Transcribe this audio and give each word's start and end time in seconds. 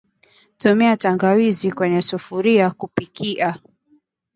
Tumia 0.57 0.97
tangawizi 0.97 1.71
kwenye 1.71 2.01
sufuria 2.01 2.71
kupikia 2.71 3.55